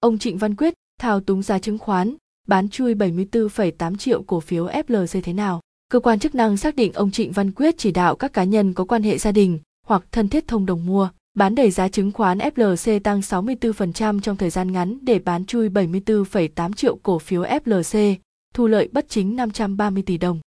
Ông 0.00 0.18
Trịnh 0.18 0.38
Văn 0.38 0.54
Quyết 0.54 0.74
thao 1.00 1.20
túng 1.20 1.42
giá 1.42 1.58
chứng 1.58 1.78
khoán, 1.78 2.14
bán 2.48 2.68
chui 2.68 2.94
74,8 2.94 3.96
triệu 3.96 4.22
cổ 4.22 4.40
phiếu 4.40 4.66
FLC 4.66 5.20
thế 5.22 5.32
nào? 5.32 5.60
Cơ 5.88 6.00
quan 6.00 6.18
chức 6.18 6.34
năng 6.34 6.56
xác 6.56 6.76
định 6.76 6.92
ông 6.92 7.10
Trịnh 7.10 7.32
Văn 7.32 7.52
Quyết 7.52 7.78
chỉ 7.78 7.90
đạo 7.90 8.16
các 8.16 8.32
cá 8.32 8.44
nhân 8.44 8.74
có 8.74 8.84
quan 8.84 9.02
hệ 9.02 9.18
gia 9.18 9.32
đình 9.32 9.58
hoặc 9.86 10.04
thân 10.12 10.28
thiết 10.28 10.48
thông 10.48 10.66
đồng 10.66 10.86
mua, 10.86 11.08
bán 11.34 11.54
đẩy 11.54 11.70
giá 11.70 11.88
chứng 11.88 12.12
khoán 12.12 12.38
FLC 12.38 13.00
tăng 13.00 13.20
64% 13.20 14.20
trong 14.20 14.36
thời 14.36 14.50
gian 14.50 14.72
ngắn 14.72 14.98
để 15.02 15.18
bán 15.18 15.44
chui 15.44 15.68
74,8 15.68 16.72
triệu 16.72 16.96
cổ 16.96 17.18
phiếu 17.18 17.42
FLC, 17.42 18.14
thu 18.54 18.66
lợi 18.66 18.88
bất 18.92 19.08
chính 19.08 19.36
530 19.36 20.02
tỷ 20.06 20.18
đồng. 20.18 20.40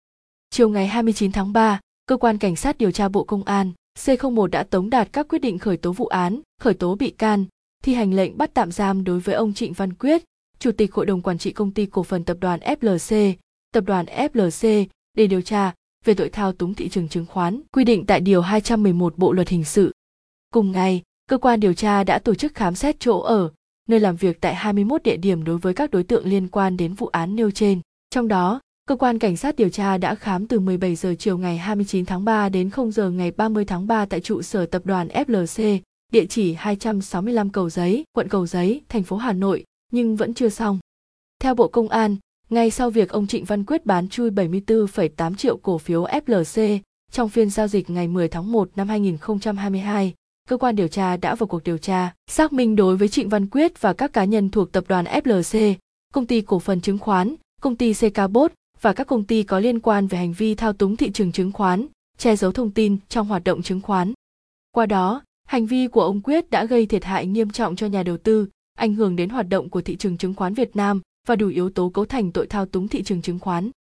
Chiều 0.51 0.69
ngày 0.69 0.87
29 0.87 1.33
tháng 1.33 1.53
3, 1.53 1.81
Cơ 2.07 2.17
quan 2.17 2.39
Cảnh 2.39 2.57
sát 2.57 2.79
điều 2.79 2.91
tra 2.91 3.09
Bộ 3.09 3.25
Công 3.25 3.45
an 3.45 3.73
C01 3.99 4.47
đã 4.47 4.63
tống 4.63 4.91
đạt 4.91 5.09
các 5.13 5.29
quyết 5.29 5.39
định 5.39 5.59
khởi 5.59 5.77
tố 5.77 5.93
vụ 5.93 6.07
án, 6.07 6.41
khởi 6.61 6.75
tố 6.75 6.95
bị 6.95 7.11
can, 7.11 7.45
thi 7.89 7.95
hành 7.95 8.15
lệnh 8.15 8.39
bắt 8.39 8.51
tạm 8.55 8.73
giam 8.73 9.05
đối 9.05 9.21
với 9.21 9.35
ông 9.35 9.55
Trịnh 9.55 9.73
Văn 9.73 9.93
Quyết, 9.93 10.25
Chủ 10.59 10.73
tịch 10.73 10.95
Hội 10.95 11.07
đồng 11.07 11.23
Quản 11.23 11.39
trị 11.39 11.53
Công 11.53 11.71
ty 11.71 11.87
Cổ 11.87 12.03
phần 12.03 12.25
Tập 12.25 12.37
đoàn 12.41 12.61
FLC, 12.61 13.35
Tập 13.73 13.85
đoàn 13.87 14.07
FLC 14.07 14.87
để 15.17 15.27
điều 15.27 15.41
tra 15.41 15.75
về 16.05 16.15
tội 16.15 16.29
thao 16.29 16.53
túng 16.53 16.75
thị 16.75 16.89
trường 16.89 17.09
chứng 17.09 17.27
khoán, 17.27 17.61
quy 17.73 17.85
định 17.85 18.07
tại 18.07 18.21
Điều 18.21 18.41
211 18.41 19.19
Bộ 19.19 19.33
Luật 19.33 19.49
Hình 19.49 19.65
sự. 19.65 19.93
Cùng 20.53 20.73
ngày, 20.73 21.03
cơ 21.29 21.39
quan 21.39 21.61
điều 21.61 21.75
tra 21.75 22.05
đã 22.05 22.19
tổ 22.19 22.35
chức 22.35 22.55
khám 22.55 22.75
xét 22.75 23.01
chỗ 23.01 23.21
ở, 23.21 23.51
nơi 23.89 24.01
làm 24.01 24.17
việc 24.17 24.41
tại 24.41 24.55
21 24.55 25.03
địa 25.03 25.17
điểm 25.17 25.45
đối 25.45 25.59
với 25.59 25.75
các 25.75 25.91
đối 25.91 26.03
tượng 26.03 26.27
liên 26.27 26.49
quan 26.49 26.77
đến 26.77 26.95
vụ 26.95 27.07
án 27.07 27.37
nêu 27.37 27.51
trên. 27.51 27.81
Trong 28.11 28.29
đó, 28.29 28.61
cơ 28.87 28.97
quan 28.97 29.19
cảnh 29.19 29.37
sát 29.37 29.57
điều 29.57 29.69
tra 29.69 29.99
đã 29.99 30.15
khám 30.15 30.47
từ 30.47 30.61
17 30.61 30.97
giờ 30.97 31.15
chiều 31.19 31.39
ngày 31.39 31.59
29 31.59 32.05
tháng 32.05 32.25
3 32.25 32.49
đến 32.49 32.71
0 32.71 32.93
giờ 32.93 33.11
ngày 33.11 33.31
30 33.31 33.65
tháng 33.65 33.87
3 33.87 34.07
tại 34.07 34.21
trụ 34.21 34.43
sở 34.43 34.67
tập 34.67 34.83
đoàn 34.85 35.09
FLC, 35.09 35.79
địa 36.13 36.27
chỉ 36.27 36.53
265 36.53 37.51
Cầu 37.51 37.71
Giấy, 37.71 38.05
quận 38.13 38.29
Cầu 38.29 38.47
Giấy, 38.47 38.81
thành 38.89 39.03
phố 39.03 39.17
Hà 39.17 39.33
Nội, 39.33 39.65
nhưng 39.93 40.17
vẫn 40.17 40.35
chưa 40.35 40.49
xong. 40.49 40.79
Theo 41.41 41.55
Bộ 41.55 41.69
Công 41.69 41.89
an, 41.89 42.17
ngay 42.51 42.71
sau 42.71 42.91
việc 42.91 43.09
ông 43.09 43.27
Trịnh 43.27 43.45
Văn 43.45 43.65
Quyết 43.65 43.87
bán 43.87 44.09
chui 44.09 44.31
74,8 44.31 45.35
triệu 45.35 45.57
cổ 45.57 45.79
phiếu 45.79 46.05
FLC 46.05 46.79
trong 47.13 47.29
phiên 47.29 47.51
giao 47.51 47.69
dịch 47.69 47.91
ngày 47.91 48.09
10 48.09 48.29
tháng 48.29 48.53
1 48.53 48.71
năm 48.77 48.89
2022, 48.89 50.15
cơ 50.49 50.57
quan 50.57 50.77
điều 50.77 50.89
tra 50.89 51.17
đã 51.17 51.35
vào 51.35 51.47
cuộc 51.47 51.65
điều 51.65 51.79
tra, 51.79 52.15
xác 52.31 52.53
minh 52.53 52.77
đối 52.77 52.97
với 52.97 53.09
Trịnh 53.09 53.29
Văn 53.29 53.47
Quyết 53.47 53.81
và 53.81 53.93
các 53.93 54.13
cá 54.13 54.25
nhân 54.25 54.51
thuộc 54.51 54.73
tập 54.73 54.85
đoàn 54.89 55.05
FLC, 55.05 55.75
công 56.15 56.27
ty 56.27 56.41
cổ 56.41 56.59
phần 56.59 56.81
chứng 56.81 56.99
khoán, 56.99 57.35
công 57.61 57.77
ty 57.77 57.95
CK 57.95 58.31
Bot 58.31 58.53
và 58.81 58.93
các 58.93 59.07
công 59.07 59.25
ty 59.25 59.43
có 59.43 59.59
liên 59.59 59.81
quan 59.81 60.07
về 60.07 60.19
hành 60.19 60.33
vi 60.33 60.55
thao 60.55 60.73
túng 60.73 60.97
thị 60.97 61.11
trường 61.11 61.33
chứng 61.33 61.53
khoán, 61.53 61.87
che 62.19 62.37
giấu 62.37 62.53
thông 62.53 62.71
tin 62.71 62.97
trong 63.09 63.27
hoạt 63.27 63.45
động 63.45 63.63
chứng 63.63 63.81
khoán. 63.81 64.13
Qua 64.73 64.87
đó, 64.87 65.23
hành 65.49 65.67
vi 65.67 65.87
của 65.87 66.03
ông 66.03 66.21
Quyết 66.21 66.51
đã 66.51 66.65
gây 66.65 66.87
thiệt 66.87 67.05
hại 67.05 67.27
nghiêm 67.27 67.51
trọng 67.51 67.77
cho 67.77 67.87
nhà 67.87 68.03
đầu 68.03 68.17
tư, 68.17 68.47
ảnh 68.79 68.95
hưởng 68.95 69.17
đến 69.17 69.29
hoạt 69.29 69.49
động 69.49 69.69
của 69.71 69.81
thị 69.81 69.97
trường 69.97 70.17
chứng 70.17 70.35
khoán 70.35 70.55
Việt 70.55 70.77
Nam 70.77 71.01
và 71.27 71.37
đủ 71.37 71.49
yếu 71.49 71.71
tố 71.71 71.89
cấu 71.89 72.05
thành 72.05 72.33
tội 72.33 72.47
thao 72.47 72.67
túng 72.67 72.89
thị 72.89 73.03
trường 73.03 73.23
chứng 73.23 73.39
khoán. 73.39 73.71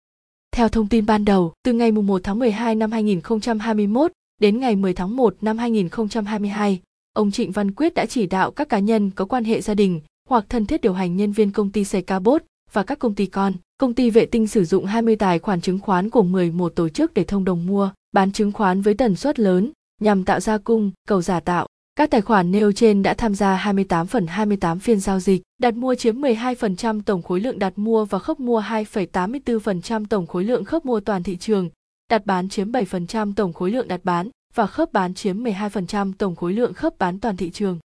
Theo 0.52 0.68
thông 0.68 0.88
tin 0.88 1.06
ban 1.06 1.24
đầu, 1.24 1.52
từ 1.64 1.72
ngày 1.72 1.92
1 1.92 2.20
tháng 2.24 2.38
12 2.38 2.74
năm 2.74 2.92
2021 2.92 4.12
đến 4.40 4.60
ngày 4.60 4.76
10 4.76 4.94
tháng 4.94 5.16
1 5.16 5.36
năm 5.40 5.58
2022, 5.58 6.80
ông 7.12 7.30
Trịnh 7.30 7.52
Văn 7.52 7.70
Quyết 7.70 7.94
đã 7.94 8.06
chỉ 8.06 8.26
đạo 8.26 8.50
các 8.50 8.68
cá 8.68 8.78
nhân 8.78 9.10
có 9.10 9.24
quan 9.24 9.44
hệ 9.44 9.60
gia 9.60 9.74
đình 9.74 10.00
hoặc 10.28 10.44
thân 10.48 10.66
thiết 10.66 10.80
điều 10.80 10.92
hành 10.92 11.16
nhân 11.16 11.32
viên 11.32 11.50
công 11.50 11.70
ty 11.70 11.84
Secabot 11.84 12.42
và 12.72 12.82
các 12.82 12.98
công 12.98 13.14
ty 13.14 13.26
con. 13.26 13.52
Công 13.78 13.94
ty 13.94 14.10
vệ 14.10 14.26
tinh 14.26 14.46
sử 14.46 14.64
dụng 14.64 14.84
20 14.84 15.16
tài 15.16 15.38
khoản 15.38 15.60
chứng 15.60 15.78
khoán 15.78 16.10
của 16.10 16.22
11 16.22 16.72
tổ 16.74 16.88
chức 16.88 17.14
để 17.14 17.24
thông 17.24 17.44
đồng 17.44 17.66
mua, 17.66 17.90
bán 18.12 18.32
chứng 18.32 18.52
khoán 18.52 18.80
với 18.80 18.94
tần 18.94 19.16
suất 19.16 19.38
lớn 19.38 19.72
nhằm 20.00 20.24
tạo 20.24 20.40
ra 20.40 20.58
cung, 20.58 20.90
cầu 21.08 21.22
giả 21.22 21.40
tạo. 21.40 21.66
Các 21.96 22.10
tài 22.10 22.20
khoản 22.20 22.50
nêu 22.50 22.72
trên 22.72 23.02
đã 23.02 23.14
tham 23.14 23.34
gia 23.34 23.54
28 23.54 24.06
phần 24.06 24.26
28 24.26 24.78
phiên 24.78 25.00
giao 25.00 25.20
dịch, 25.20 25.42
đặt 25.60 25.74
mua 25.74 25.94
chiếm 25.94 26.20
12% 26.20 27.02
tổng 27.02 27.22
khối 27.22 27.40
lượng 27.40 27.58
đặt 27.58 27.72
mua 27.76 28.04
và 28.04 28.18
khớp 28.18 28.40
mua 28.40 28.60
2,84% 28.60 30.04
tổng 30.06 30.26
khối 30.26 30.44
lượng 30.44 30.64
khớp 30.64 30.84
mua 30.84 31.00
toàn 31.00 31.22
thị 31.22 31.36
trường, 31.36 31.68
đặt 32.10 32.26
bán 32.26 32.48
chiếm 32.48 32.72
7% 32.72 33.32
tổng 33.34 33.52
khối 33.52 33.70
lượng 33.70 33.88
đặt 33.88 34.00
bán 34.04 34.28
và 34.54 34.66
khớp 34.66 34.92
bán 34.92 35.14
chiếm 35.14 35.44
12% 35.44 36.12
tổng 36.18 36.36
khối 36.36 36.52
lượng 36.52 36.74
khớp 36.74 36.98
bán 36.98 37.20
toàn 37.20 37.36
thị 37.36 37.50
trường. 37.50 37.78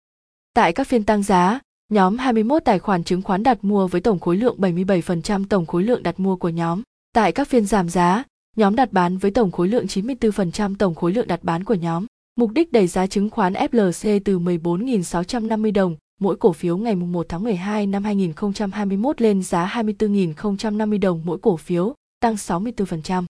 Tại 0.53 0.73
các 0.73 0.87
phiên 0.87 1.03
tăng 1.03 1.23
giá, 1.23 1.59
nhóm 1.91 2.17
21 2.17 2.65
tài 2.65 2.79
khoản 2.79 3.03
chứng 3.03 3.21
khoán 3.21 3.43
đặt 3.43 3.57
mua 3.61 3.87
với 3.87 4.01
tổng 4.01 4.19
khối 4.19 4.37
lượng 4.37 4.57
77% 4.57 5.45
tổng 5.49 5.65
khối 5.65 5.83
lượng 5.83 6.03
đặt 6.03 6.19
mua 6.19 6.35
của 6.35 6.49
nhóm. 6.49 6.81
Tại 7.13 7.31
các 7.31 7.47
phiên 7.47 7.65
giảm 7.65 7.89
giá, 7.89 8.23
nhóm 8.55 8.75
đặt 8.75 8.93
bán 8.93 9.17
với 9.17 9.31
tổng 9.31 9.51
khối 9.51 9.67
lượng 9.67 9.85
94% 9.85 10.75
tổng 10.79 10.95
khối 10.95 11.13
lượng 11.13 11.27
đặt 11.27 11.43
bán 11.43 11.63
của 11.63 11.73
nhóm. 11.73 12.05
Mục 12.35 12.51
đích 12.51 12.71
đẩy 12.71 12.87
giá 12.87 13.07
chứng 13.07 13.29
khoán 13.29 13.53
FLC 13.53 14.19
từ 14.25 14.39
14.650 14.39 15.73
đồng 15.73 15.95
mỗi 16.19 16.35
cổ 16.35 16.53
phiếu 16.53 16.77
ngày 16.77 16.95
1 16.95 17.25
tháng 17.29 17.43
12 17.43 17.87
năm 17.87 18.03
2021 18.03 19.21
lên 19.21 19.43
giá 19.43 19.71
24.050 19.75 20.99
đồng 20.99 21.21
mỗi 21.25 21.37
cổ 21.37 21.57
phiếu, 21.57 21.95
tăng 22.19 22.35
64%. 22.35 23.23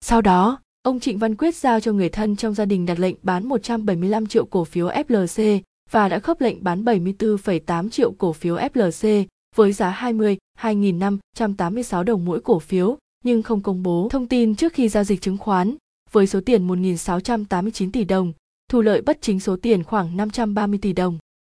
Sau 0.00 0.22
đó, 0.22 0.58
ông 0.82 1.00
Trịnh 1.00 1.18
Văn 1.18 1.34
Quyết 1.34 1.56
giao 1.56 1.80
cho 1.80 1.92
người 1.92 2.08
thân 2.08 2.36
trong 2.36 2.54
gia 2.54 2.64
đình 2.64 2.86
đặt 2.86 2.98
lệnh 2.98 3.14
bán 3.22 3.48
175 3.48 4.26
triệu 4.26 4.44
cổ 4.44 4.64
phiếu 4.64 4.88
FLC 4.88 5.60
và 5.90 6.08
đã 6.08 6.18
khớp 6.18 6.40
lệnh 6.40 6.64
bán 6.64 6.84
74,8 6.84 7.90
triệu 7.90 8.12
cổ 8.12 8.32
phiếu 8.32 8.56
FLC 8.56 9.24
với 9.56 9.72
giá 9.72 9.90
20 9.90 10.36
2.586 10.60 12.02
đồng 12.02 12.24
mỗi 12.24 12.40
cổ 12.40 12.58
phiếu, 12.58 12.96
nhưng 13.24 13.42
không 13.42 13.60
công 13.60 13.82
bố 13.82 14.08
thông 14.10 14.26
tin 14.26 14.54
trước 14.54 14.72
khi 14.72 14.88
giao 14.88 15.04
dịch 15.04 15.20
chứng 15.20 15.38
khoán, 15.38 15.76
với 16.10 16.26
số 16.26 16.40
tiền 16.46 16.68
1.689 16.68 17.90
tỷ 17.92 18.04
đồng, 18.04 18.32
thu 18.70 18.80
lợi 18.80 19.02
bất 19.02 19.18
chính 19.20 19.40
số 19.40 19.56
tiền 19.62 19.84
khoảng 19.84 20.16
530 20.16 20.78
tỷ 20.82 20.92
đồng. 20.92 21.18